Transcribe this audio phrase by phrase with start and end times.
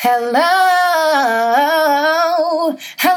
[0.00, 1.77] Hello,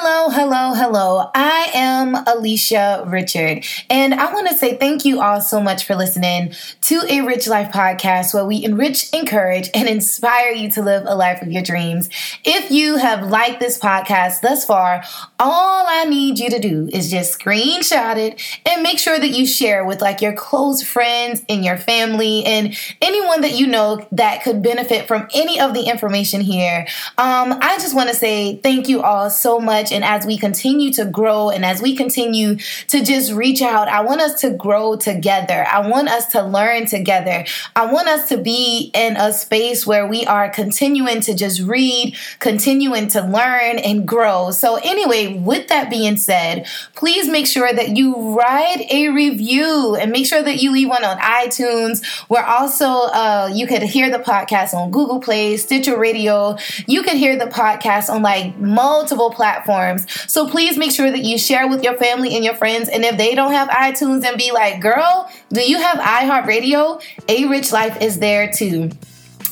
[0.03, 1.29] hello, hello, hello.
[1.35, 5.93] I am Alisha Richard, and I want to say thank you all so much for
[5.93, 11.03] listening to a Rich Life podcast where we enrich, encourage, and inspire you to live
[11.05, 12.09] a life of your dreams.
[12.43, 15.03] If you have liked this podcast thus far,
[15.39, 19.45] all I need you to do is just screenshot it and make sure that you
[19.45, 24.41] share with like your close friends and your family and anyone that you know that
[24.43, 26.87] could benefit from any of the information here.
[27.19, 29.90] Um, I just want to say thank you all so much.
[29.91, 32.55] And as we continue to grow and as we continue
[32.87, 35.65] to just reach out, I want us to grow together.
[35.69, 37.45] I want us to learn together.
[37.75, 42.15] I want us to be in a space where we are continuing to just read,
[42.39, 44.51] continuing to learn and grow.
[44.51, 50.11] So, anyway, with that being said, please make sure that you write a review and
[50.11, 52.03] make sure that you leave one on iTunes.
[52.29, 57.17] We're also, uh, you could hear the podcast on Google Play, Stitcher Radio, you can
[57.17, 59.80] hear the podcast on like multiple platforms.
[60.27, 62.89] So please make sure that you share with your family and your friends.
[62.89, 67.01] And if they don't have iTunes, and be like, girl, do you have iHeartRadio?
[67.27, 68.91] A Rich Life is there too.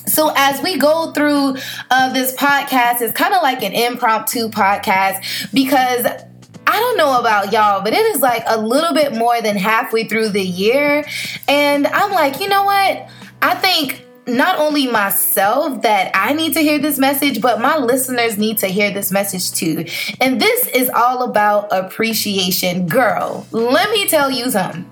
[0.05, 1.57] So, as we go through
[1.91, 7.51] uh, this podcast, it's kind of like an impromptu podcast because I don't know about
[7.51, 11.05] y'all, but it is like a little bit more than halfway through the year.
[11.47, 13.07] And I'm like, you know what?
[13.41, 18.37] I think not only myself that I need to hear this message, but my listeners
[18.37, 19.85] need to hear this message too.
[20.19, 22.87] And this is all about appreciation.
[22.87, 24.89] Girl, let me tell you something.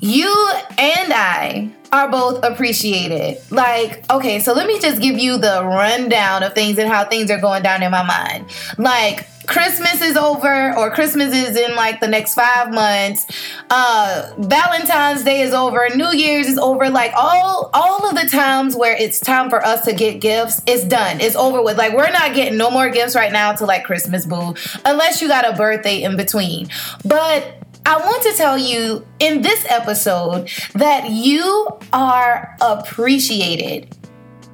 [0.00, 0.32] You
[0.78, 3.40] and I are both appreciated.
[3.50, 7.30] Like, okay, so let me just give you the rundown of things and how things
[7.30, 8.46] are going down in my mind.
[8.76, 13.26] Like, Christmas is over, or Christmas is in like the next five months.
[13.70, 15.88] Uh, Valentine's Day is over.
[15.94, 16.90] New Year's is over.
[16.90, 20.84] Like all all of the times where it's time for us to get gifts, it's
[20.84, 21.20] done.
[21.20, 21.78] It's over with.
[21.78, 25.28] Like we're not getting no more gifts right now to like Christmas, boo, unless you
[25.28, 26.68] got a birthday in between.
[27.04, 33.94] But I want to tell you in this episode that you are appreciated.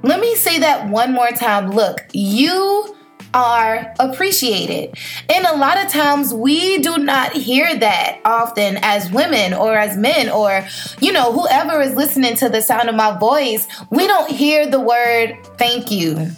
[0.02, 1.70] Let me say that one more time.
[1.70, 2.96] Look, you
[3.34, 4.94] are appreciated.
[5.28, 9.96] And a lot of times we do not hear that often as women or as
[9.96, 10.66] men or,
[11.00, 13.66] you know, whoever is listening to the sound of my voice.
[13.90, 16.30] We don't hear the word thank you.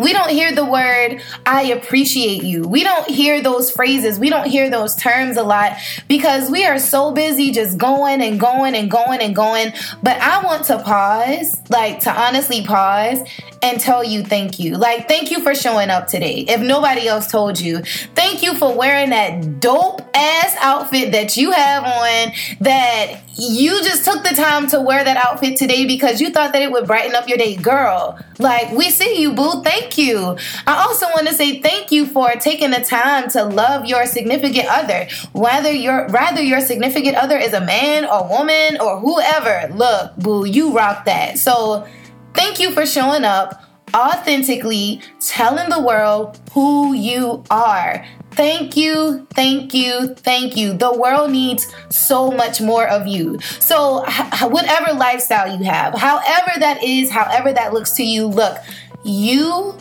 [0.00, 2.62] We don't hear the word, I appreciate you.
[2.62, 4.18] We don't hear those phrases.
[4.18, 5.76] We don't hear those terms a lot
[6.08, 9.72] because we are so busy just going and going and going and going.
[10.02, 13.20] But I want to pause, like to honestly pause
[13.62, 14.76] and tell you thank you.
[14.76, 16.46] Like, thank you for showing up today.
[16.48, 17.80] If nobody else told you,
[18.14, 24.04] thank you for wearing that dope ass outfit that you have on that you just
[24.04, 27.14] took the time to wear that outfit today because you thought that it would brighten
[27.14, 27.56] up your day.
[27.56, 29.62] Girl, like, we see you, boo.
[29.62, 30.36] Thank thank you.
[30.66, 34.66] I also want to say thank you for taking the time to love your significant
[34.68, 35.08] other.
[35.32, 39.72] Whether your rather your significant other is a man or woman or whoever.
[39.74, 41.38] Look, boo, you rock that.
[41.38, 41.86] So
[42.34, 43.64] thank you for showing up
[43.94, 48.04] authentically telling the world who you are.
[48.32, 50.72] Thank you, thank you, thank you.
[50.72, 53.40] The world needs so much more of you.
[53.58, 54.04] So,
[54.42, 58.56] whatever lifestyle you have, however that is, however that looks to you, look,
[59.04, 59.74] you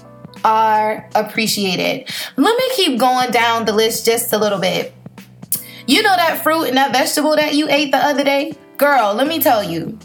[0.44, 2.09] are appreciated.
[2.38, 4.94] Let me keep going down the list just a little bit.
[5.88, 8.53] You know that fruit and that vegetable that you ate the other day?
[8.78, 9.97] Girl, let me tell you.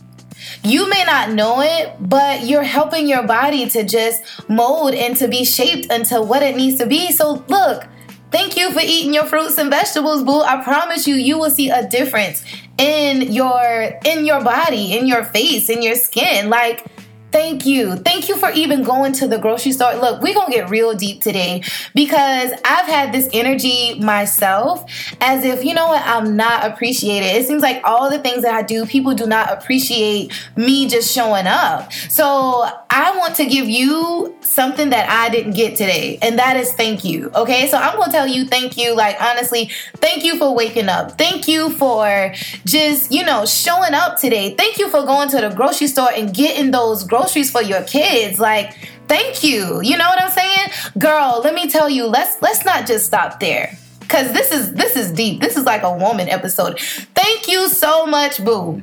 [0.62, 5.28] You may not know it, but you're helping your body to just mold and to
[5.28, 7.12] be shaped into what it needs to be.
[7.12, 7.84] So, look,
[8.30, 10.40] thank you for eating your fruits and vegetables, boo.
[10.40, 12.44] I promise you, you will see a difference
[12.78, 16.48] in your in your body, in your face, in your skin.
[16.48, 16.84] Like
[17.34, 17.96] Thank you.
[17.96, 19.96] Thank you for even going to the grocery store.
[19.96, 24.88] Look, we're going to get real deep today because I've had this energy myself
[25.20, 27.26] as if, you know what, I'm not appreciated.
[27.26, 31.12] It seems like all the things that I do, people do not appreciate me just
[31.12, 31.92] showing up.
[31.92, 36.72] So I want to give you something that I didn't get today, and that is
[36.74, 37.32] thank you.
[37.34, 38.94] Okay, so I'm going to tell you thank you.
[38.94, 41.18] Like, honestly, thank you for waking up.
[41.18, 42.32] Thank you for
[42.64, 44.54] just, you know, showing up today.
[44.54, 47.82] Thank you for going to the grocery store and getting those groceries groceries for your
[47.82, 48.38] kids.
[48.38, 48.76] Like,
[49.08, 49.80] thank you.
[49.82, 50.68] You know what I'm saying?
[50.98, 53.76] Girl, let me tell you, let's let's not just stop there.
[54.08, 55.40] Cause this is this is deep.
[55.40, 56.78] This is like a woman episode.
[56.78, 58.82] Thank you so much, boo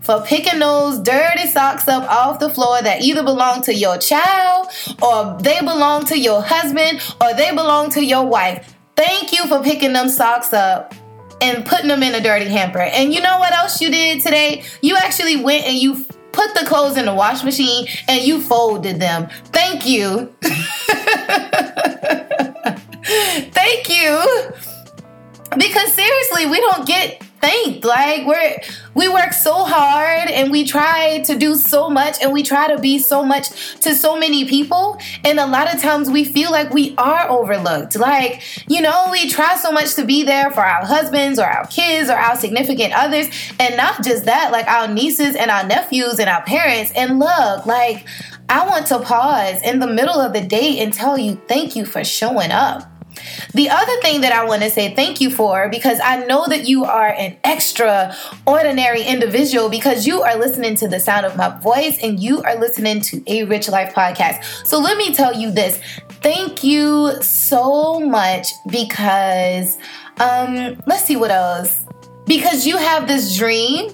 [0.00, 4.68] for picking those dirty socks up off the floor that either belong to your child
[5.00, 8.74] or they belong to your husband or they belong to your wife.
[8.96, 10.94] Thank you for picking them socks up
[11.40, 12.80] and putting them in a dirty hamper.
[12.80, 14.62] And you know what else you did today?
[14.82, 16.04] You actually went and you
[16.34, 19.28] put the clothes in the wash machine and you folded them.
[19.46, 20.34] Thank you.
[23.52, 24.22] Thank you.
[25.56, 27.84] Because seriously, we don't get thanked.
[27.84, 28.60] Like we're
[28.94, 32.80] we work so hard and we try to do so much and we try to
[32.80, 36.72] be so much to so many people and a lot of times we feel like
[36.72, 37.96] we are overlooked.
[37.96, 41.66] Like, you know, we try so much to be there for our husbands or our
[41.66, 43.26] kids or our significant others
[43.60, 46.92] and not just that, like our nieces and our nephews and our parents.
[46.94, 48.06] And look, like
[48.48, 51.84] I want to pause in the middle of the day and tell you thank you
[51.84, 52.93] for showing up.
[53.52, 56.68] The other thing that I want to say thank you for, because I know that
[56.68, 61.98] you are an extraordinary individual because you are listening to the sound of my voice
[62.02, 64.66] and you are listening to a Rich Life podcast.
[64.66, 65.80] So let me tell you this
[66.22, 69.76] thank you so much because,
[70.18, 71.82] um, let's see what else.
[72.26, 73.90] Because you have this dream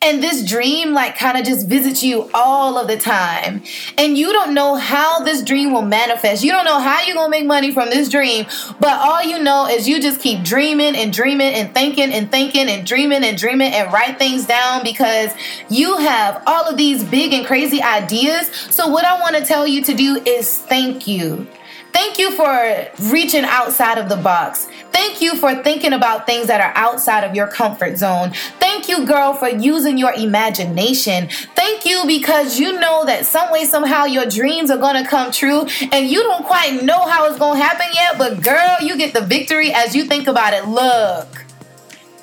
[0.00, 3.62] and this dream like kind of just visits you all of the time.
[3.96, 6.44] And you don't know how this dream will manifest.
[6.44, 8.46] You don't know how you're gonna make money from this dream.
[8.78, 12.68] But all you know is you just keep dreaming and dreaming and thinking and thinking
[12.68, 15.32] and dreaming and dreaming and write things down because
[15.68, 18.48] you have all of these big and crazy ideas.
[18.70, 21.46] So what i want to tell you to do is thank you
[21.92, 24.66] Thank you for reaching outside of the box.
[24.92, 28.32] Thank you for thinking about things that are outside of your comfort zone.
[28.58, 31.28] Thank you, girl, for using your imagination.
[31.54, 35.66] Thank you because you know that some way, somehow, your dreams are to come true
[35.92, 39.22] and you don't quite know how it's to happen yet, but girl, you get the
[39.22, 40.66] victory as you think about it.
[40.66, 41.44] Look,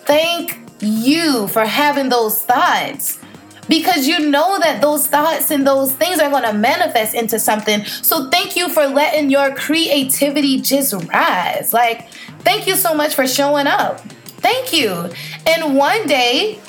[0.06, 3.20] thank you for having those thoughts
[3.68, 7.84] because you know that those thoughts and those things are going to manifest into something.
[7.86, 11.74] So thank you for letting your creativity just rise.
[11.74, 12.10] Like,
[12.40, 14.00] thank you so much for showing up.
[14.46, 15.10] Thank you.
[15.48, 16.60] And one day,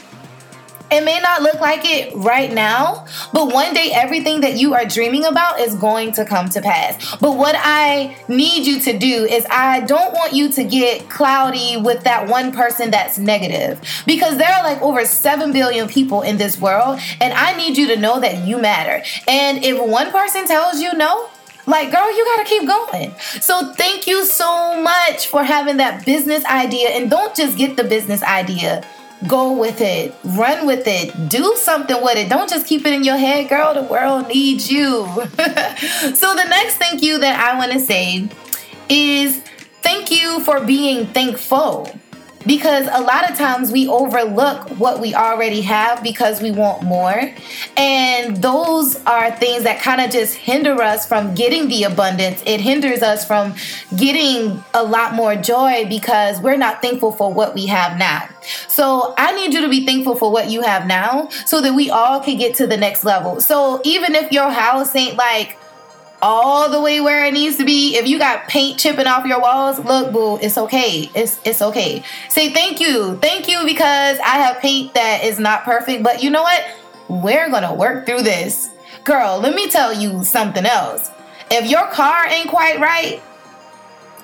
[0.91, 4.85] it may not look like it right now, but one day everything that you are
[4.85, 7.17] dreaming about is going to come to pass.
[7.17, 11.77] But what I need you to do is I don't want you to get cloudy
[11.77, 16.37] with that one person that's negative because there are like over 7 billion people in
[16.37, 19.03] this world and I need you to know that you matter.
[19.27, 21.29] And if one person tells you no,
[21.67, 23.13] like, girl, you gotta keep going.
[23.41, 26.91] So, thank you so much for having that business idea.
[26.91, 28.87] And don't just get the business idea
[29.27, 32.29] Go with it, run with it, do something with it.
[32.29, 33.73] Don't just keep it in your head, girl.
[33.73, 35.07] The world needs you.
[35.07, 38.29] so, the next thank you that I want to say
[38.89, 39.39] is
[39.83, 41.89] thank you for being thankful
[42.47, 47.33] because a lot of times we overlook what we already have because we want more.
[47.77, 52.43] And those are things that kind of just hinder us from getting the abundance.
[52.47, 53.55] It hinders us from
[53.97, 58.29] getting a lot more joy because we're not thankful for what we have now.
[58.69, 61.91] So I need you to be thankful for what you have now so that we
[61.91, 63.41] all can get to the next level.
[63.41, 65.59] So even if your house ain't like,
[66.23, 67.97] all the way where it needs to be.
[67.97, 71.11] If you got paint chipping off your walls, look, boo, it's okay.
[71.15, 72.03] It's it's okay.
[72.29, 73.17] Say thank you.
[73.19, 76.65] Thank you because I have paint that is not perfect, but you know what?
[77.09, 78.71] We're going to work through this.
[79.05, 81.11] Girl, let me tell you something else.
[81.51, 83.23] If your car ain't quite right,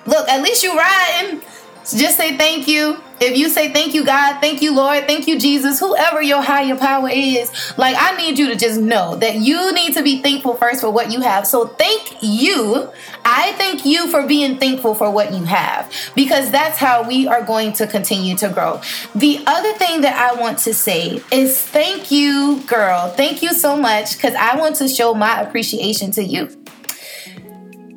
[0.07, 1.41] look, at least you riding.
[1.83, 2.99] Just say thank you.
[3.23, 6.75] If you say thank you, God, thank you, Lord, thank you, Jesus, whoever your higher
[6.75, 10.57] power is, like I need you to just know that you need to be thankful
[10.57, 11.47] first for what you have.
[11.47, 12.91] So thank you.
[13.25, 17.43] I thank you for being thankful for what you have because that's how we are
[17.43, 18.81] going to continue to grow.
[19.15, 23.11] The other thing that I want to say is thank you, girl.
[23.11, 26.49] Thank you so much because I want to show my appreciation to you.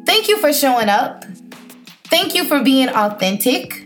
[0.05, 1.25] Thank you for showing up.
[2.11, 3.84] Thank you for being authentic.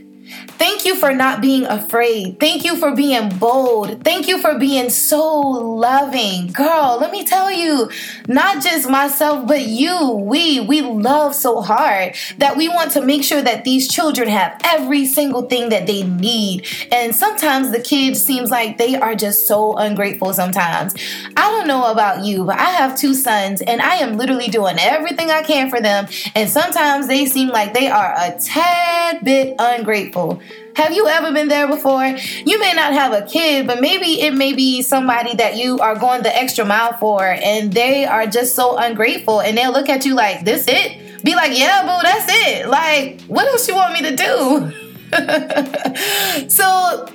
[0.60, 2.38] Thank you for not being afraid.
[2.38, 4.04] Thank you for being bold.
[4.04, 6.48] Thank you for being so loving.
[6.48, 7.90] Girl, let me tell you,
[8.28, 13.24] not just myself, but you, we, we love so hard that we want to make
[13.24, 16.68] sure that these children have every single thing that they need.
[16.92, 20.94] And sometimes the kids seems like they are just so ungrateful sometimes.
[21.38, 24.76] I don't know about you, but I have two sons and I am literally doing
[24.78, 26.08] everything I can for them.
[26.36, 30.42] And sometimes they seem like they are a tad bit ungrateful.
[30.76, 32.06] Have you ever been there before?
[32.06, 35.96] You may not have a kid, but maybe it may be somebody that you are
[35.96, 40.06] going the extra mile for, and they are just so ungrateful, and they'll look at
[40.06, 43.94] you like, "This it?" Be like, "Yeah, boo, that's it." Like, what else you want
[43.94, 44.72] me to do?
[46.50, 47.08] so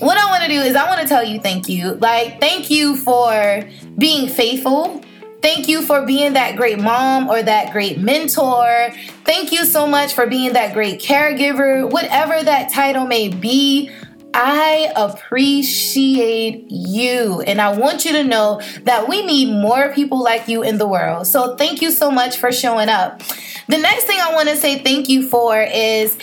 [0.00, 1.92] what I want to do is I want to tell you thank you.
[1.94, 3.62] Like, thank you for
[3.96, 5.02] being faithful
[5.42, 8.92] Thank you for being that great mom or that great mentor.
[9.24, 13.90] Thank you so much for being that great caregiver, whatever that title may be.
[14.34, 17.42] I appreciate you.
[17.42, 20.86] And I want you to know that we need more people like you in the
[20.86, 21.26] world.
[21.26, 23.20] So thank you so much for showing up.
[23.68, 26.16] The next thing I want to say thank you for is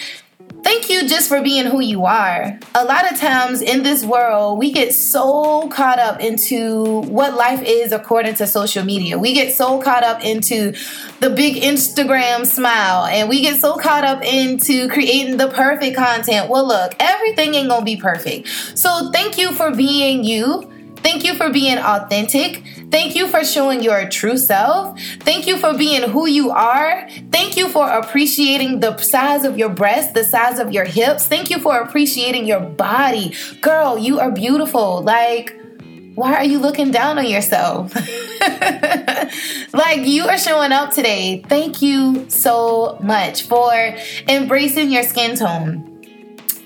[0.63, 2.59] Thank you just for being who you are.
[2.75, 7.61] A lot of times in this world, we get so caught up into what life
[7.63, 9.17] is according to social media.
[9.17, 10.73] We get so caught up into
[11.21, 16.49] the big Instagram smile and we get so caught up into creating the perfect content.
[16.49, 18.47] Well, look, everything ain't gonna be perfect.
[18.77, 20.68] So, thank you for being you.
[21.03, 22.63] Thank you for being authentic.
[22.91, 24.99] Thank you for showing your true self.
[25.21, 27.07] Thank you for being who you are.
[27.31, 31.25] Thank you for appreciating the size of your breast, the size of your hips.
[31.27, 33.35] Thank you for appreciating your body.
[33.61, 35.01] Girl, you are beautiful.
[35.01, 35.55] Like,
[36.15, 37.95] why are you looking down on yourself?
[39.73, 41.43] like, you are showing up today.
[41.47, 43.71] Thank you so much for
[44.27, 45.85] embracing your skin tone.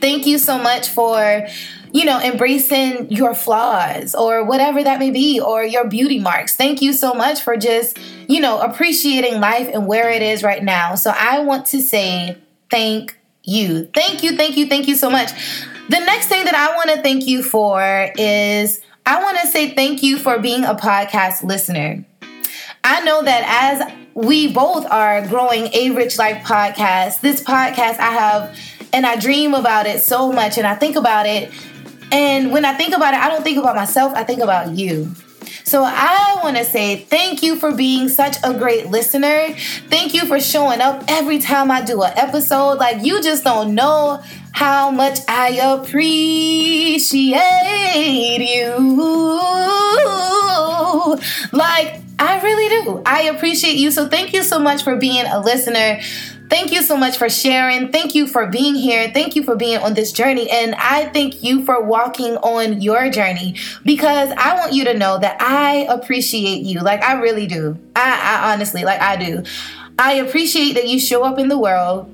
[0.01, 1.47] Thank you so much for
[1.93, 6.55] you know, embracing your flaws or whatever that may be, or your beauty marks.
[6.55, 10.63] Thank you so much for just, you know, appreciating life and where it is right
[10.63, 10.95] now.
[10.95, 12.37] So I want to say
[12.71, 13.85] thank you.
[13.93, 15.31] Thank you, thank you, thank you so much.
[15.89, 19.75] The next thing that I want to thank you for is I want to say
[19.75, 22.03] thank you for being a podcast listener.
[22.83, 28.11] I know that as we both are growing a Rich Life podcast, this podcast I
[28.11, 28.59] have
[28.93, 31.51] and I dream about it so much and I think about it
[32.13, 35.11] and when I think about it, I don't think about myself, I think about you.
[35.63, 39.55] So I want to say thank you for being such a great listener.
[39.89, 42.75] Thank you for showing up every time I do an episode.
[42.77, 47.39] Like you just don't know how much I appreciate
[48.39, 48.75] you.
[51.51, 53.01] Like I really do.
[53.05, 53.89] I appreciate you.
[53.91, 55.99] So thank you so much for being a listener.
[56.53, 57.91] Thank you so much for sharing.
[57.91, 59.09] Thank you for being here.
[59.11, 60.47] Thank you for being on this journey.
[60.51, 65.17] And I thank you for walking on your journey because I want you to know
[65.17, 66.81] that I appreciate you.
[66.81, 67.79] Like, I really do.
[67.95, 69.41] I, I honestly, like, I do.
[69.97, 72.07] I appreciate that you show up in the world.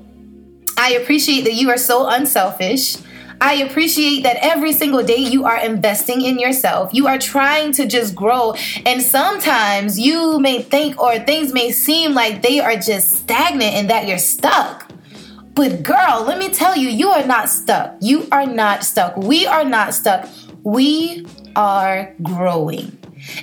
[0.78, 2.96] I appreciate that you are so unselfish.
[3.40, 6.90] I appreciate that every single day you are investing in yourself.
[6.92, 8.54] You are trying to just grow.
[8.84, 13.88] And sometimes you may think or things may seem like they are just stagnant and
[13.88, 14.90] that you're stuck.
[15.54, 17.96] But girl, let me tell you, you are not stuck.
[18.00, 19.16] You are not stuck.
[19.16, 20.28] We are not stuck.
[20.62, 22.96] We are growing.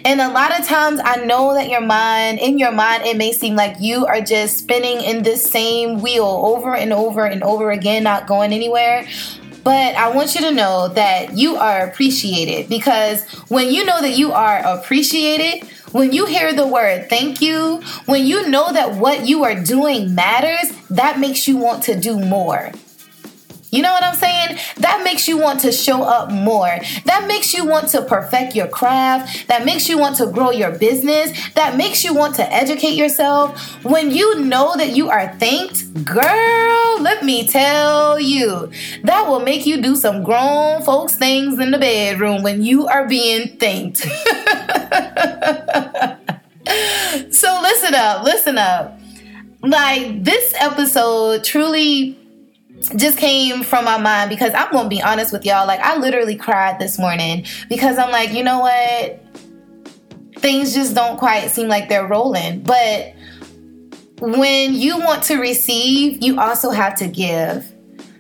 [0.05, 3.31] And a lot of times, I know that your mind, in your mind, it may
[3.31, 7.71] seem like you are just spinning in this same wheel over and over and over
[7.71, 9.07] again, not going anywhere.
[9.63, 14.17] But I want you to know that you are appreciated because when you know that
[14.17, 19.27] you are appreciated, when you hear the word thank you, when you know that what
[19.27, 22.71] you are doing matters, that makes you want to do more.
[23.69, 24.57] You know what I'm saying?
[24.77, 26.79] That makes you want to show up more.
[27.05, 29.47] That makes you want to perfect your craft.
[29.47, 31.31] That makes you want to grow your business.
[31.55, 33.83] That makes you want to educate yourself.
[33.83, 38.71] When you know that you are thanked, girl, let me tell you,
[39.03, 43.07] that will make you do some grown folks things in the bedroom when you are
[43.07, 43.97] being thanked.
[47.33, 48.97] so listen up, listen up.
[49.61, 52.17] Like this episode truly
[52.95, 55.67] just came from my mind because I'm gonna be honest with y'all.
[55.67, 59.23] Like, I literally cried this morning because I'm like, you know what?
[60.37, 62.61] Things just don't quite seem like they're rolling.
[62.61, 63.13] But
[64.19, 67.71] when you want to receive, you also have to give.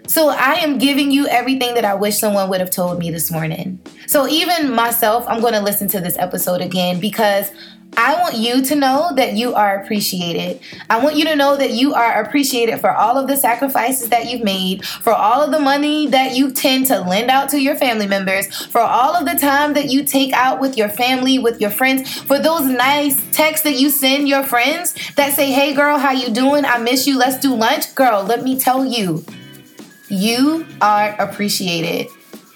[0.07, 3.29] So I am giving you everything that I wish someone would have told me this
[3.29, 3.79] morning.
[4.07, 7.51] So even myself, I'm going to listen to this episode again because
[7.99, 10.59] I want you to know that you are appreciated.
[10.87, 14.29] I want you to know that you are appreciated for all of the sacrifices that
[14.29, 17.75] you've made, for all of the money that you tend to lend out to your
[17.75, 21.59] family members, for all of the time that you take out with your family, with
[21.59, 25.97] your friends, for those nice texts that you send your friends that say, "Hey girl,
[25.97, 26.65] how you doing?
[26.65, 27.17] I miss you.
[27.17, 29.25] Let's do lunch." Girl, let me tell you,
[30.07, 32.07] you are appreciated.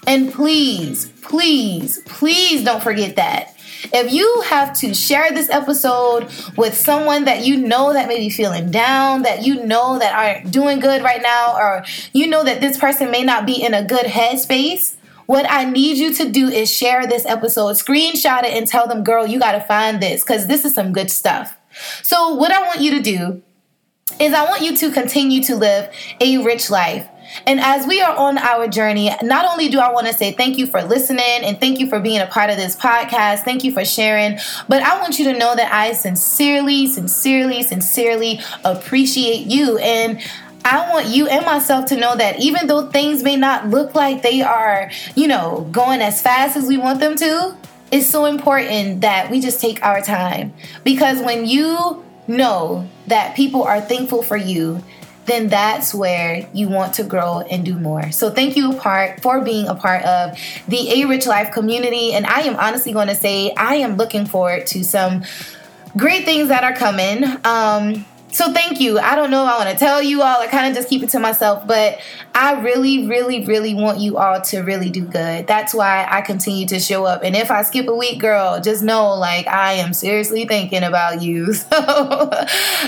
[0.05, 3.50] And please, please, please don't forget that.
[3.93, 8.29] If you have to share this episode with someone that you know that may be
[8.29, 11.83] feeling down, that you know that aren't doing good right now, or
[12.13, 14.95] you know that this person may not be in a good headspace,
[15.25, 19.03] what I need you to do is share this episode, screenshot it, and tell them,
[19.03, 21.57] girl, you got to find this because this is some good stuff.
[22.03, 23.41] So, what I want you to do
[24.19, 27.07] is I want you to continue to live a rich life.
[27.45, 30.57] And as we are on our journey, not only do I want to say thank
[30.57, 33.71] you for listening and thank you for being a part of this podcast, thank you
[33.71, 39.77] for sharing, but I want you to know that I sincerely, sincerely, sincerely appreciate you.
[39.77, 40.21] And
[40.63, 44.21] I want you and myself to know that even though things may not look like
[44.21, 47.57] they are, you know, going as fast as we want them to,
[47.91, 50.53] it's so important that we just take our time.
[50.83, 54.83] Because when you know that people are thankful for you,
[55.25, 58.11] then that's where you want to grow and do more.
[58.11, 60.37] So thank you part for being a part of
[60.67, 62.13] the A Rich Life community.
[62.13, 65.23] And I am honestly going to say I am looking forward to some
[65.95, 67.23] great things that are coming.
[67.43, 68.99] Um, so thank you.
[68.99, 70.39] I don't know I want to tell you all.
[70.41, 71.99] I kind of just keep it to myself, but
[72.33, 75.47] I really, really, really want you all to really do good.
[75.47, 77.23] That's why I continue to show up.
[77.23, 81.21] And if I skip a week, girl, just know like I am seriously thinking about
[81.21, 81.53] you.
[81.71, 82.29] So,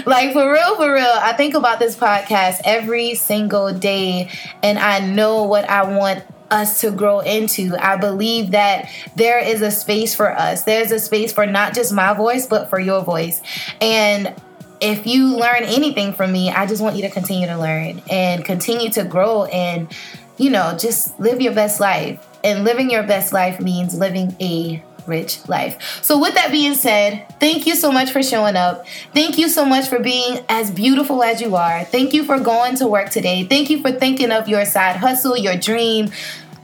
[0.06, 4.30] like for real, for real, I think about this podcast every single day,
[4.62, 6.24] and I know what I want
[6.54, 7.76] us to grow into.
[7.80, 10.64] I believe that there is a space for us.
[10.64, 13.42] There's a space for not just my voice, but for your voice.
[13.82, 14.34] And
[14.82, 18.44] if you learn anything from me, I just want you to continue to learn and
[18.44, 19.94] continue to grow and,
[20.38, 22.25] you know, just live your best life.
[22.44, 26.01] And living your best life means living a rich life.
[26.03, 28.86] So, with that being said, thank you so much for showing up.
[29.13, 31.84] Thank you so much for being as beautiful as you are.
[31.86, 33.46] Thank you for going to work today.
[33.46, 36.10] Thank you for thinking of your side hustle, your dream.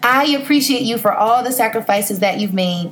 [0.03, 2.91] I appreciate you for all the sacrifices that you've made.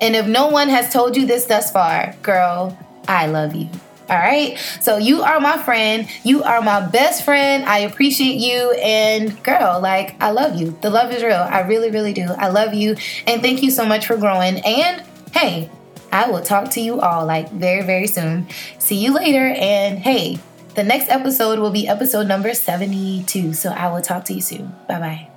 [0.00, 3.68] And if no one has told you this thus far, girl, I love you.
[4.08, 4.58] All right.
[4.80, 6.08] So you are my friend.
[6.24, 7.64] You are my best friend.
[7.64, 8.72] I appreciate you.
[8.72, 10.76] And girl, like, I love you.
[10.82, 11.46] The love is real.
[11.48, 12.24] I really, really do.
[12.24, 12.96] I love you.
[13.26, 14.58] And thank you so much for growing.
[14.58, 15.70] And hey,
[16.12, 18.48] I will talk to you all like very, very soon.
[18.78, 19.46] See you later.
[19.46, 20.38] And hey,
[20.74, 23.54] the next episode will be episode number 72.
[23.54, 24.74] So I will talk to you soon.
[24.88, 25.31] Bye bye.